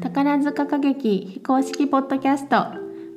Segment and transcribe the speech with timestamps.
[0.00, 2.66] 宝塚歌劇非公式ポッドキャスト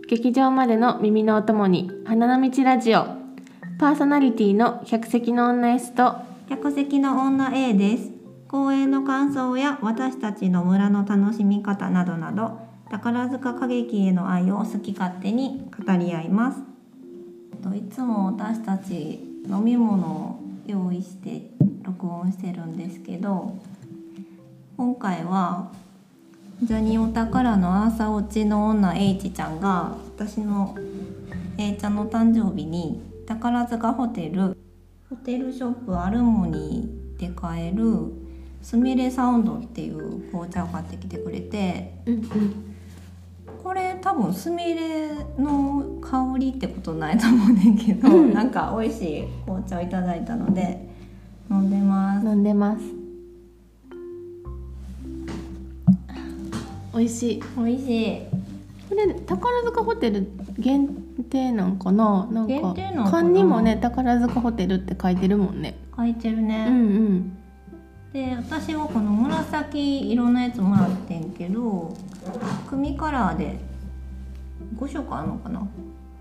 [0.07, 3.05] 劇場までの耳のお供に花の道ラジオ
[3.79, 6.15] パーソナリティの客席の女 S と
[6.47, 8.11] 客席の女 A です。
[8.47, 16.61] 公演の感想や私たちの村の楽しみ方などなど宝塚歌劇への愛を好き勝手に語り合います。
[17.75, 21.50] いつも私たち飲み物を用意して
[21.83, 23.57] 録音してるんですけど
[24.77, 25.71] 今回は
[26.61, 30.75] ジャニオタからの朝落ちの女 H ちゃんが私の
[31.57, 34.58] A ちゃんの誕生日に宝塚ホテル
[35.09, 38.11] ホテルショップアルモニーで買える
[38.61, 42.75] すみれサウンドっていう紅茶を買ってきてくれてうんうん
[43.63, 48.33] これ多分すみれの香りってことないと思うねんけど、うん。
[48.33, 50.88] なんか美味しい紅茶をいただいたので
[51.52, 52.25] 飲んでます。
[52.25, 52.98] 飲んでます
[57.00, 57.44] 美味しい。
[57.58, 58.22] 美味しい。
[58.89, 60.88] これ宝塚ホテル限
[61.30, 62.28] 定なんかな？
[62.31, 62.75] なんか
[63.09, 65.78] 缶にもね宝塚ホテルって書いてるもんね。
[65.95, 67.38] 書いてるね、うんうん。
[68.11, 71.95] で私はこの紫色のやつもらってんけど
[72.69, 73.59] 組カラーで
[74.78, 75.67] 5色あるのかな、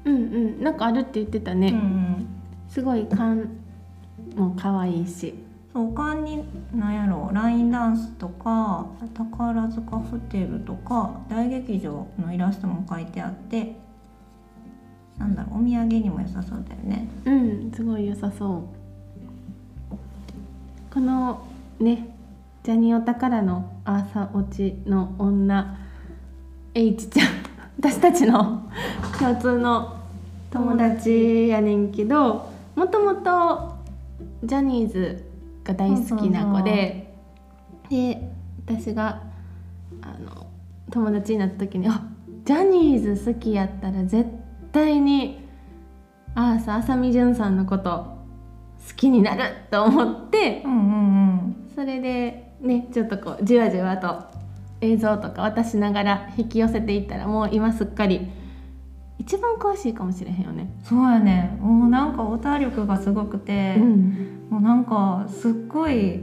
[0.04, 0.62] うんうん。
[0.62, 2.26] なんかあるって言ってたね、うんうん。
[2.68, 3.48] すごい缶
[4.36, 5.34] も可愛いし
[5.78, 7.30] そう他に何やろ？
[7.32, 8.84] ラインダンスとか
[9.14, 13.76] 宝塚ホテルとか大劇場のイラストも書いてあって
[15.18, 15.60] なんだろう？
[15.62, 17.08] お土産にも良さそうだよね。
[17.26, 18.62] うんすごい良さそう。
[20.92, 21.46] この
[21.78, 22.08] ね
[22.64, 25.78] ジャニオタからの朝落ちの女
[26.74, 27.28] H ちゃん。
[27.78, 28.68] 私たちの
[29.16, 29.94] 共通の
[30.50, 33.74] 友達やねんけどもともと
[34.42, 35.27] ジャニーズ
[35.68, 37.14] が大好きな子で
[37.90, 38.30] で
[38.66, 39.22] 私が
[40.02, 40.46] あの
[40.90, 42.02] 友達になった時にあ
[42.44, 44.28] ジャニーズ好きやったら絶
[44.72, 45.46] 対に
[46.34, 48.16] あーさ浅見純さんのこと
[48.88, 50.84] 好きになると思ってうんうんう
[51.34, 51.70] ん。
[51.74, 54.24] それでねちょっとこうじわじわと
[54.80, 58.28] 映像とか渡しながら引き寄せていったらもう今すっかり
[59.18, 60.70] 一番詳しいかもしれへんよね。
[60.84, 61.58] そうやね。
[61.60, 66.20] もうなんかオタ力がすごくて、うん、もうなんかすっごい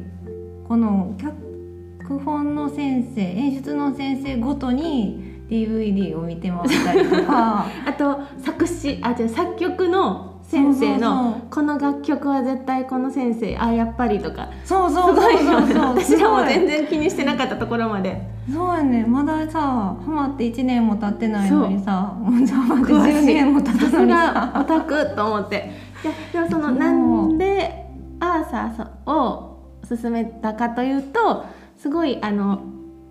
[0.68, 14.50] この脚本の先生演出の先生ごとに DVD を見て回ったりとかあと作詞あじゃあ作曲の先生のこの楽曲は絶対この先生あやっぱりとか。
[14.63, 15.81] すそうそうそうそうそう。
[15.96, 18.22] 私らも全然然気にしてなかったところまで。
[18.52, 22.46] そうやねまださハマって1年も経ってないのにさもう。
[22.46, 25.72] ハマって詳しい10年も経たのにすがオさタクと思って。
[26.03, 27.84] いやでもそのなんで
[28.20, 31.46] アーサーを勧めたかというと
[31.78, 32.64] すごいあの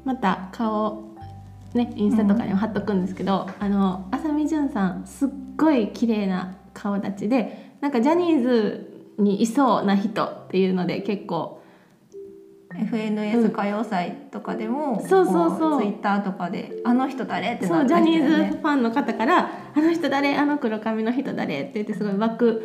[0.05, 1.15] また顔
[1.75, 11.63] ねインスタとかにも貼っとくんですけど、あの浅見純さんすっごい綺麗な顔立ちでなんかジャニーズにいそうな人っていうので結構
[12.75, 22.63] FNS 歌謡祭とかでも、そうそうそうツイッターとかで「あの人誰?」ってそなったうジャニーズファンの方から「あの人誰あの黒髪の人誰?」って言ってすごい湧く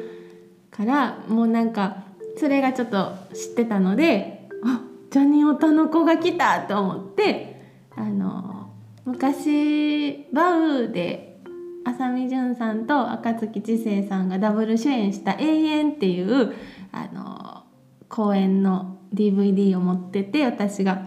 [0.72, 2.09] からもうなんか
[2.40, 7.62] それがちょっと知ってたので「あジャニオタの子が来た!」と思って
[7.96, 8.70] あの
[9.06, 11.40] 昔バウで
[11.86, 16.54] 浅見純さんと赤月知世さんがダブル主演した「永遠」っていう
[16.92, 17.64] あの
[18.08, 21.02] 公演の DVD を持ってて私が。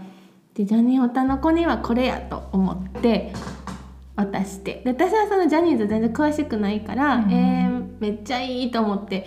[0.54, 3.32] でジャニオタの子にはこれやと思って
[4.16, 9.24] 渡してで私はそのジャニーズ全然詳しくないから、うんえーめっちゃいいと思って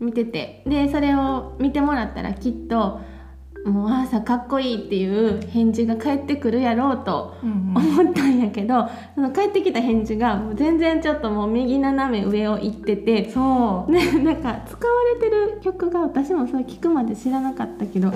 [0.00, 0.62] 見てて。
[0.66, 3.00] でそれを見てもらったらきっと
[3.66, 13.28] 「もうあーさかっこいい」っていう返事が返ってくるやろうと思ったんやけど、その返ってきた返事がもう全然ちょっともう右斜め上を行ってて。
[13.30, 13.90] そう。
[13.90, 18.12] ね、なんか使われてる曲が私もそれ聞くまで知らなかったけど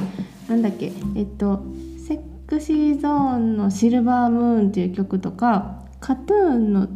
[0.48, 1.64] なんだっけえっと
[1.98, 6.88] 「セクシーゾーンのシルバームーン」っていう曲とか「カトゥーンの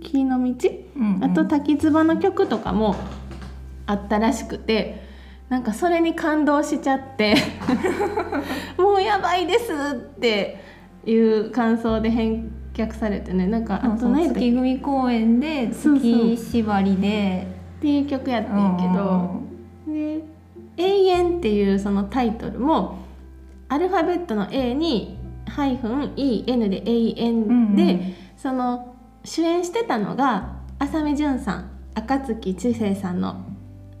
[0.00, 1.24] 月の道」うんうん。
[1.24, 2.96] あと滝つばの曲とかも
[3.88, 5.02] あったらしくて
[5.48, 7.34] なんかそれに感動しちゃって
[8.78, 10.60] もうやばいですって
[11.06, 17.58] いう感想で返却されてねなんかあと何月組公演で月縛りで。
[17.78, 19.42] っていう曲やったんやけど。
[19.86, 20.24] で
[20.76, 22.98] 「永遠」っていうそのタイトルも
[23.68, 28.00] アルファベットの A にハイフン EN で永遠で、うんうん。
[28.36, 28.94] その
[29.24, 33.44] 主演してたのが浅見純さん赤月知世さんの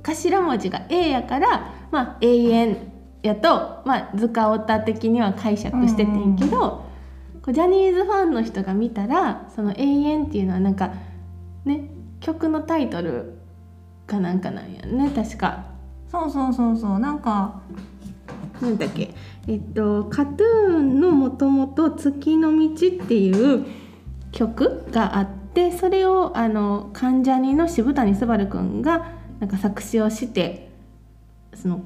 [0.02, 2.92] 頭文字が A やから、まあ、永遠
[3.22, 6.84] やと、まあ、図鑑オタ的には解釈しててんけど、
[7.46, 10.92] うジャニーズファンの人が見たらその「永遠」っていうのはなんか
[11.64, 11.88] ね
[12.20, 13.38] 曲のタイトル
[14.06, 15.10] かなんかなんやね。
[15.14, 15.66] 確か。
[16.10, 16.98] そうそうそうそう。
[16.98, 17.60] なんか
[18.60, 19.14] なんだっけ。
[19.46, 22.68] えっとカトゥーンのもともと「月の道」
[23.04, 23.66] っていう
[24.32, 30.70] 曲があってそれをあの関ジャニの渋谷昴くんがなんか作詞をして
[31.54, 31.82] その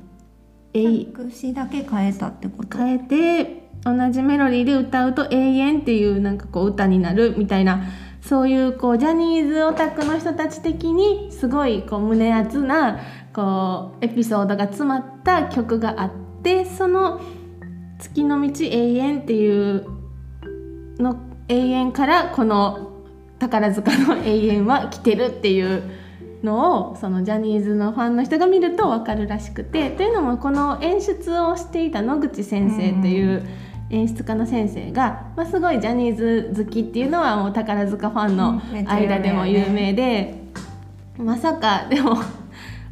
[0.74, 2.78] 作詞だけ変えたってこと？
[2.78, 7.82] 変えて同じメロディーで歌うと「永遠」っていうなんかこう歌になるみたいな
[8.22, 13.00] そういうこうジャニーズオタクの人たち的にすごいこう胸熱な
[13.34, 16.10] こうエピソードが詰まった曲があっ
[16.42, 17.20] てその
[17.98, 19.86] 「月の道永遠」っていう
[20.98, 21.16] の
[21.48, 22.92] 永遠からこの
[23.38, 25.82] 宝塚の永遠は来てるっていう
[26.42, 30.08] のをそのジャニーズのファンの人が見ると分かるらしくてとい。
[30.10, 33.46] うのもこの演出をしていた野口先生っていう
[33.90, 40.34] 演出家の先生が、まあ、すごいジャニーズ好きっていうのはもう宝塚ファンの間でも有名で、
[41.18, 42.16] まさかでも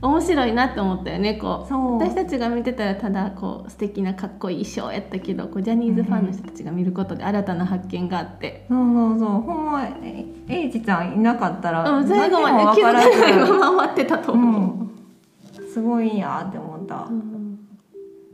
[0.02, 8.64] 面白いなと思ったよねこう私たちが見てたらただこう素敵なかっこいい衣装やったけどこうジャニーズファンの人たちが見ることで新たな発見があって。
[8.69, 15.62] そうそうそうほんまええいちちゃんいなかったらうん、最後まで気づかないまま終わってたとう思う。
[15.62, 17.58] んすごいんやって思った、うん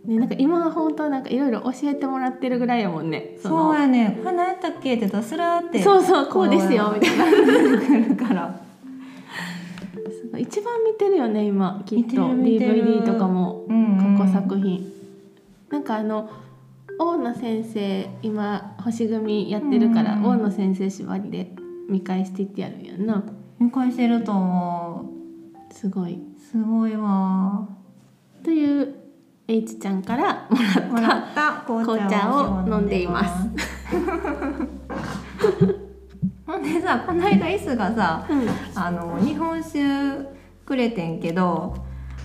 [0.07, 3.37] ね、なんか今は本当なんかいろいろ教えてもらってるぐらいやもんね。
[3.43, 7.25] そのうやねこれ何やったっけって言ったらってそうそうこうですよみたいな。
[7.81, 8.66] 来るから
[10.39, 12.11] 一番見てるよね今きっと。
[12.15, 13.65] DVD とかも。
[13.69, 14.19] うんうん。
[14.19, 14.93] 過去作品。
[15.71, 16.31] なんかあの
[16.99, 21.51] 大野先生今星組やってるから、うん大野先生縛りで
[21.89, 23.23] 見返していってやるんやんな。
[23.59, 25.11] 見返してると思
[25.71, 26.15] すごい。
[26.15, 27.69] うすごいわ。
[28.43, 28.95] という
[29.49, 30.49] H ちゃんから
[30.91, 33.49] もらった紅茶を飲んでいます。
[36.87, 39.81] さこの間イスがさうんあの日本酒
[40.65, 41.75] くれてんけど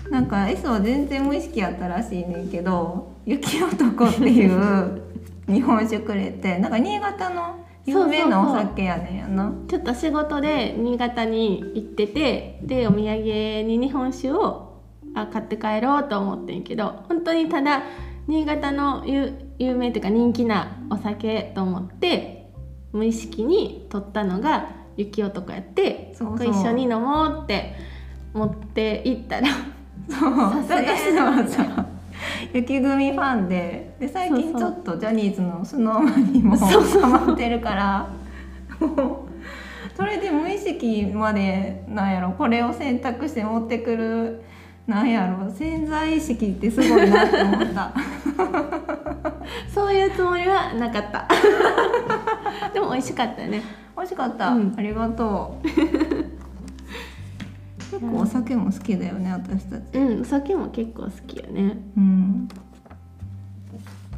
[0.08, 5.02] なんか S は全然無意識やったらしいねんけど「雪男」っていう
[5.52, 9.52] 日本酒くれてなんか新潟の有名なお酒やねんやな。
[9.66, 14.74] ちょっと仕事で新潟に行っててでお土産に日本酒を
[15.14, 17.82] あ買って帰ろうと思ってんけど本当にただ
[18.28, 22.41] 新潟の有有名っていうか人気なお酒と思って
[22.92, 27.74] 無意識に取ったのが雪男やってそこれ一緒に飲もうって
[28.34, 29.48] 持って行ったら
[30.08, 30.32] そう。
[30.68, 31.86] 私はさ
[32.52, 33.94] 雪組ファンで。
[33.98, 38.08] で最近ちょっとジャニーズのスノーマンにもハマってるから。
[39.96, 42.32] それで無意識までなんやろ。
[42.32, 44.42] これを選択して持ってくる。
[44.86, 45.50] なんやろ。
[45.50, 47.92] 潜在意識ってすごいなって思った。
[49.72, 51.28] そういうつもりはなかった
[52.72, 53.62] でも美味しかったね。
[53.96, 54.74] 美味しかった、うん。
[54.76, 55.66] ありがとう。
[57.90, 59.82] 結構お酒も好きだよね私たち。
[59.98, 61.76] うんお酒も結構好きよね。
[61.96, 62.48] うん。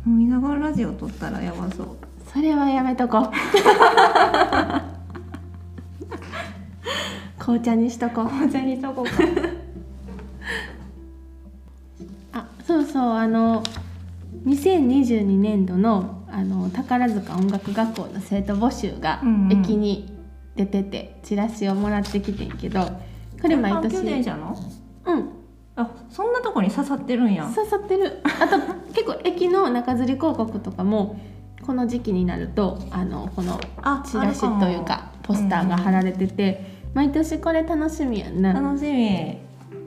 [0.06, 1.86] 飲みながらラジオ撮ったらやばそう。
[2.32, 3.31] それはやめとこう。
[7.38, 8.26] 紅茶にしとこう。
[8.26, 9.10] 紅茶にしとこうか。
[12.32, 13.62] あそうそうあの
[14.46, 19.60] 2022年度のあの宝塚音楽学校の生徒募集がうんうん。
[19.60, 20.12] 駅に
[20.56, 22.81] 出てて、チラシをもらってきてんけど
[23.41, 23.96] これ毎年。
[23.98, 25.31] うん。
[25.76, 27.44] あそんなとこに刺さってるんや。
[27.55, 28.20] 刺さってる。
[28.24, 28.58] あと
[28.93, 31.20] 結構駅の中吊り広告とかも
[31.64, 38.53] この時期になるとあのこのあチラシというかポスターが貼られてて、毎年これ楽しみやんな。
[38.53, 39.38] 楽しみ。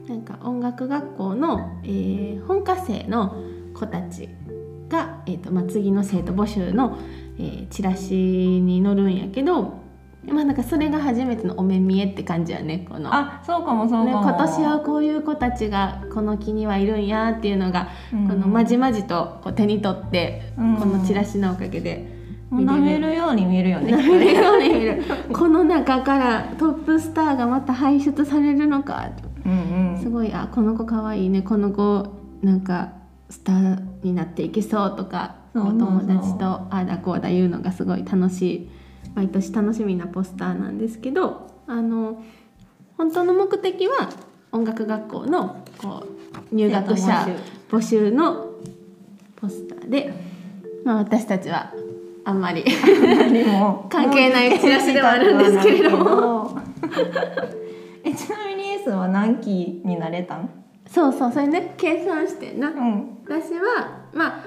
[0.07, 3.35] なんか音楽学校の、えー本科生の
[3.73, 4.29] 子たち
[4.89, 6.97] が、えーとまあ、次の生徒募集の、
[7.37, 9.87] えーチラシに載るんやけど、
[10.33, 13.13] まあ、なんかそれが初めてのお目見えって感じやねこの。
[13.13, 18.27] あそうかもそうかね、も、今年はこういう子たちがこの木にはいるんやっていうのが、うん。
[18.27, 20.77] このまじまじとこう手に取って、うん。
[20.77, 22.11] このチラシのおかげで
[22.51, 23.93] 舐めるように見えるよね。
[23.93, 25.03] 舐めるように見る。
[25.31, 29.09] この中からトップスターがまた輩出されるのか。
[29.45, 29.97] うんうん。
[29.97, 31.41] すごいあこの子かわいいね。
[31.41, 32.05] この子
[32.41, 32.89] なんか
[33.29, 38.69] スターになっていけそうとかお友達とああだこうだ言うのがすごい楽しい
[39.15, 42.23] 毎年楽しみなポスターなんですけどあの
[42.97, 44.09] 本当の目的は
[44.51, 46.05] 音楽学校のこ
[46.51, 47.27] う入学者
[47.69, 48.11] 募集。
[48.11, 48.47] の
[49.35, 50.13] ポスターで、
[50.83, 51.71] まあ、私たちは
[52.25, 52.65] あんまり
[53.89, 56.57] 関係ないチラシではあるんですけれども。
[58.03, 60.49] えちなみに S は何期になれたん？
[60.89, 62.69] そうそうそれね計算してんな。
[62.69, 63.17] うん。
[63.25, 64.45] 私はまあ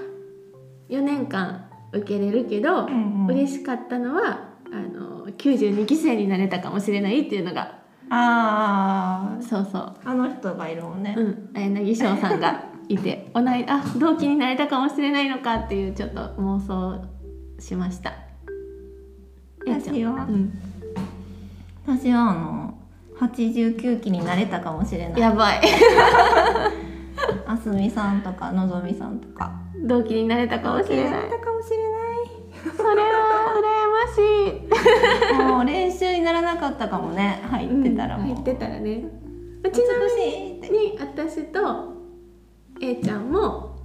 [0.88, 3.26] 4年間受けれるけど、うんうん。
[3.28, 7.80] 嬉しかったのはあの92期生になれたかもしれないっていうのが。
[8.12, 9.94] ああそうそう。
[10.04, 17.04] あの人がいるもんね、うん、柳翔さんがいて 同いあ同期になれたかもしれないのかっていうちょっと妄想
[17.60, 18.12] しました。
[19.66, 20.26] 私は？
[20.28, 20.52] うん、
[21.86, 22.79] 私はあの
[23.20, 25.20] 89期になれたかもしれない。
[25.20, 25.60] やばい。
[27.46, 29.52] あすみさんとかのぞみさんとか。
[29.86, 31.10] 同期になれたかもしれない。
[31.12, 31.76] なれたかもしれ
[32.76, 34.18] それは羨まし
[35.32, 35.36] い。
[35.38, 37.42] ないもう練習にならなかったかもね。
[37.50, 39.04] 入ってたらもう、うん入ってたらね。
[39.62, 41.94] 美ちなみに私と
[42.80, 43.76] A ちゃんも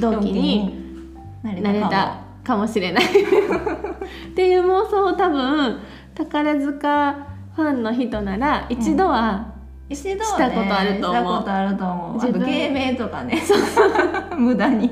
[0.00, 1.02] 同期に
[1.42, 2.66] なれなれたかも。
[2.66, 5.80] しれないっていう妄想を多分
[6.14, 9.54] 宝塚ファンの人なら一度は、
[9.88, 11.22] 一度したことあると思う。
[11.22, 12.14] したことあると思う。
[12.22, 13.42] 自芸名とかね。
[14.36, 14.90] 無駄に。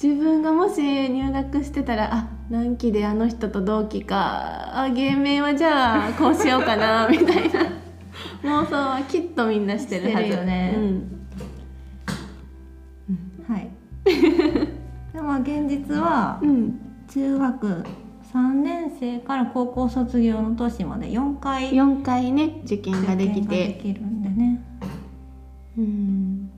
[0.00, 4.70] 自分がもし入学してたらあ何期であの人と同期か。
[4.72, 7.60] あ芸名はじゃあこうしようかな みたいな。
[8.44, 10.28] 妄想はきっとみんなしてるはず。
[10.28, 10.76] よね。
[13.48, 13.68] はい。
[15.12, 16.80] でも現実はうん、うん、
[17.12, 17.84] 中学
[18.32, 24.64] 3年生から高校卒業の年まで4回4回ね受験ができ受験がでてきるんでね。
[25.76, 26.50] うん。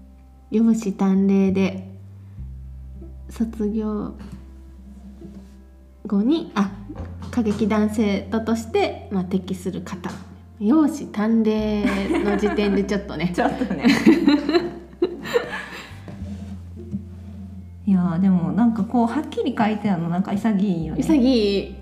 [0.50, 1.88] 容姿端麗で
[3.28, 4.14] 卒業
[6.06, 6.70] 後にあ
[7.32, 10.10] 歌劇団生徒として、まあ、適する方。
[10.60, 11.84] 容姿端麗
[12.22, 13.32] の時点でちょっとね。
[13.34, 13.86] ちょっとね
[18.04, 21.00] いやーでもなんかこうはっきり書いてあるのなんか潔いよね。
[21.00, 21.76] 潔い。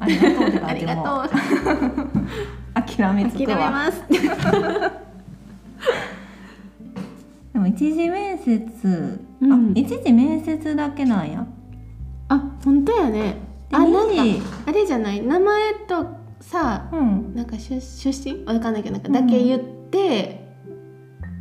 [0.00, 0.90] ありがとうって書あいても。
[0.92, 1.30] りがとう。
[2.98, 4.02] 諦めつ諦めくわます。
[7.52, 9.52] でも一次面接、うん。
[9.52, 11.46] あ一次面接だけなんや。
[12.28, 13.36] あ本当やね。
[13.72, 14.08] あでなん
[14.66, 15.20] あれじゃない？
[15.22, 16.06] 名前と
[16.40, 17.34] さうん。
[17.34, 18.44] なんか出出身？
[18.44, 20.48] わかんないけどなんかだけ言って、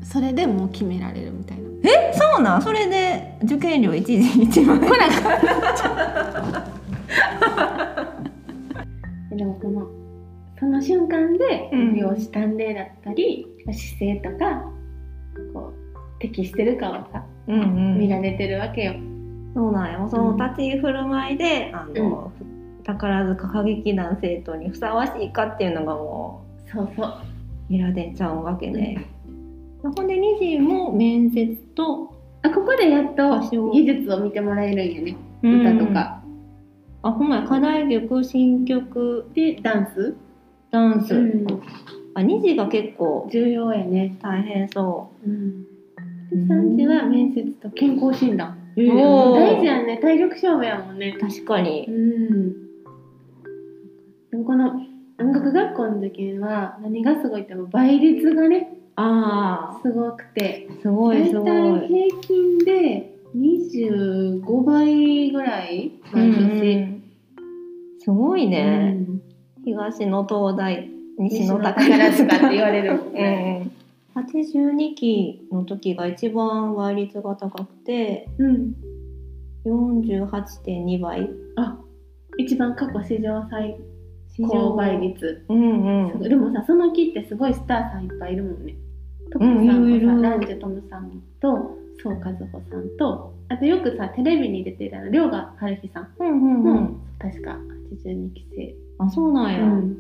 [0.04, 2.62] それでもう決められるみたいなえそうなん？
[2.62, 4.82] それで受験料一時一万円？
[9.38, 9.88] でもこの
[10.60, 11.96] その瞬間でうん。
[11.96, 14.64] 容姿端麗だったり、姿勢とか
[15.54, 15.74] こう
[16.20, 17.66] 適してるかをさ、うんう
[17.96, 18.00] ん。
[18.00, 18.94] 見られてるわけよ。
[19.54, 20.00] そうなんや。
[20.00, 22.32] もうその立ち居振る舞いで、あの、
[22.84, 27.08] 宝塚歌劇団生徒にふさわしいかっていうのがもそうそう。
[27.08, 27.12] う
[27.70, 28.98] 見られちゃうわけで、
[29.84, 33.40] ほんで二次も面接とあここでやっと
[33.72, 35.18] 技術を見てもらえるんやね。
[35.44, 36.24] 歌とか。
[37.04, 40.16] あほんまや課題曲新曲でダンス、
[40.72, 41.46] ダンス、うん、
[42.16, 44.18] あ二次が結構重要やね。
[44.22, 45.64] 大変そうん、
[46.30, 48.58] で3時は面接と健康診断。
[48.76, 49.98] う、おー大事やんね。
[49.98, 51.18] 体力勝負やもんね。
[51.20, 52.54] 確かにうん。
[54.32, 54.82] でもこの
[55.20, 60.68] 音楽学校の受験は何がすごいってもう倍率がねあすごくて。
[60.70, 61.46] あすごい大すごい。
[61.46, 66.76] 体平均で25倍ぐらい毎うん年。
[66.76, 67.04] うん。
[68.00, 69.22] すごいね、うん。
[69.64, 70.90] 東の東大
[71.20, 73.00] 西西のの宝宝塚塚って言われる。
[73.10, 73.72] うね。
[74.16, 74.20] ん。
[74.20, 78.74] 82期の時が一番倍率が高くてうん。
[79.66, 81.30] 48.2倍。
[81.56, 81.78] あ、
[82.38, 83.78] 一番過去史上最
[84.50, 85.46] 高倍率。
[85.50, 86.20] うんうん。
[86.22, 88.76] でもさその木ってすごいスターさんいっぱいいるもんね。
[89.32, 92.36] トップうんランジェトムさんと宋和穂
[92.70, 97.58] さんとあとよくさテレビに出てたの遼河はるひさんうんうんうも、ん確か
[97.92, 98.76] 82期生。
[99.00, 99.98] あそうなんや、うん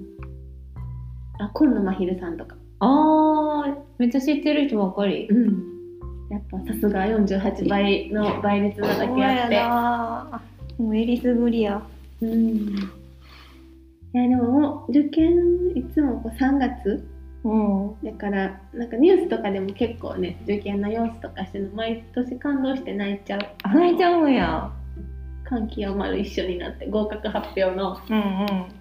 [1.39, 2.55] あ今野真昼さんとか。
[2.79, 5.63] あーめっちゃ知ってる人ばっかりうん。
[6.29, 10.41] やっぱさすが48倍の倍率なだけあっほんまやな
[10.77, 11.81] もうえりすぐりや
[12.19, 12.25] て。
[12.25, 12.57] うん。
[12.57, 12.73] い
[14.13, 15.35] やでももう受験
[15.75, 17.07] いつもこう3月
[17.47, 18.03] うん。
[18.03, 23.41] だからなんかニュースとかでも結構ね受験の様子とかしてるの毎年感動して泣いちゃう。
[23.63, 24.71] あ泣いちゃうんや。
[25.45, 28.77] 感極まる一緒になって合格発表のうんうん。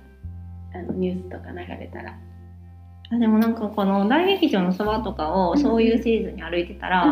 [0.75, 2.19] あのニュースとか流れたら、
[3.11, 7.07] あでもなんかこの大劇場のそばとかをそういうシーズンに歩いてたら、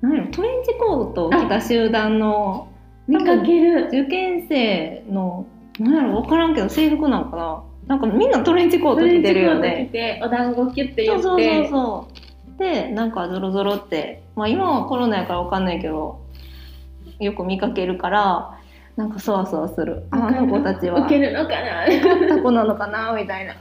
[0.00, 2.68] なんやろトレンチコートを着た集団の
[3.06, 3.86] 見かける。
[3.86, 5.46] 受験生の
[5.78, 11.22] なんやろ分からんけど制服なんかななんかみんなトレンチコート着てるよトレンねチコート着てお団子キュッて言って。
[11.22, 12.08] そうそうそ
[12.56, 12.58] う。
[12.58, 16.20] でなんかゾロゾロってまあ今はコロナやから分かんないけど
[17.20, 18.58] よく見かけるから
[18.96, 20.06] なんかそわそわする。
[20.10, 21.00] あの子たちは。
[21.00, 21.86] 受けるのかな？
[22.28, 23.12] タコなのかな？
[23.12, 23.54] みたいな。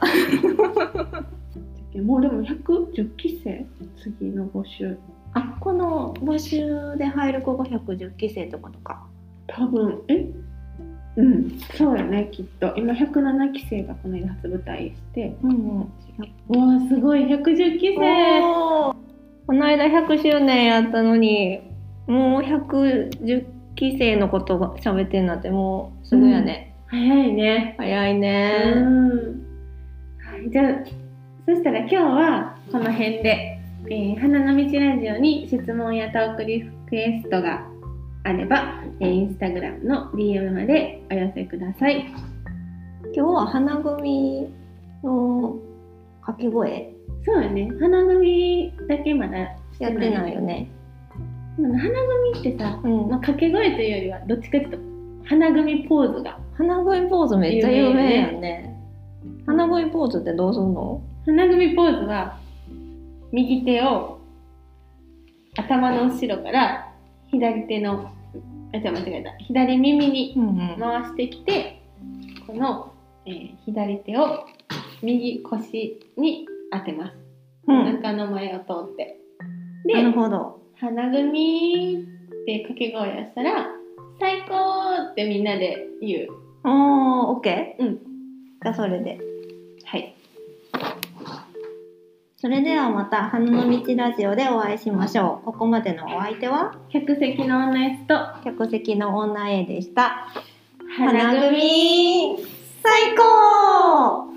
[2.02, 3.66] もうでも110期生？
[4.02, 4.98] 次の募集。
[5.34, 9.06] あこの募集で入る子が110期生ってことか。
[9.48, 10.26] 多分え？
[11.18, 12.74] うんそうやねきっと。
[12.76, 15.36] 今107期生がこの間初舞台して。
[15.44, 15.92] うんうん。
[16.50, 17.26] うわすごい。
[17.26, 18.42] 110期生
[19.48, 21.62] この間100周年やったのに
[22.08, 23.46] もう110
[23.76, 27.76] 期生のことが喋ってんなんてもうすぐやね、早いね。
[27.78, 28.20] 早いうん。
[28.20, 28.32] ね、
[30.26, 31.06] はいじゃあ
[31.46, 37.68] そしたら今日はこの辺で、えー花の道ラジオに質問やトークリクエストが
[38.26, 42.08] あれば、えーインスタグラムの DM までお寄せください。
[43.14, 44.50] 今日は花組
[45.04, 45.60] の
[46.22, 46.92] 掛け声。
[47.24, 47.70] そうやね。
[47.80, 49.56] 花組だけまだや
[49.90, 50.72] ってないよね。
[51.56, 53.10] 花組ってさ、うん。
[53.10, 54.78] まあ、掛け声というよりはどっちかというと
[55.30, 58.76] 花組ポーズが花組ポーズめっちゃ有名やね。
[59.46, 61.00] 花組ポーズってどうすんの？
[61.28, 62.40] 花組ポーズは
[63.32, 64.20] 右手を
[65.58, 66.85] 頭の後ろから
[67.40, 68.12] 左手の
[68.74, 69.32] あ間違えた。
[69.44, 70.78] 左耳にうんうん。
[70.80, 71.82] 回してきて
[72.48, 72.94] この、
[73.26, 74.46] えー左手を
[75.02, 77.18] 右腰に当てます、
[77.68, 77.82] うん。
[77.82, 79.20] お腹の前を通って。
[79.86, 80.62] なるでほど。
[80.80, 83.68] 花組って掛け声をしたら
[84.20, 86.28] 最高ってみんなで言う。
[86.64, 87.84] おーオッケー。
[87.84, 87.96] うん。
[87.96, 89.20] じゃあそれで
[92.46, 95.46] それではまた花の道ラジオでお会いしましょう。
[95.46, 96.76] ここまでのお相手は？
[96.90, 98.20] 客席の女 S と。
[98.44, 100.28] 客席の女 A でした。
[100.96, 102.38] 花組。
[102.38, 102.46] 組。
[102.84, 104.35] 最高